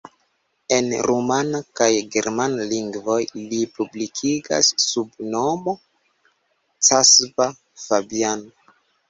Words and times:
En 0.75 0.85
rumana 1.09 1.59
kaj 1.79 1.89
germana 2.15 2.65
lingvoj 2.71 3.17
li 3.51 3.59
publikigas 3.75 4.71
sub 4.87 5.21
nomo 5.37 5.77
Csaba 6.89 7.49
Fabian. 7.85 8.45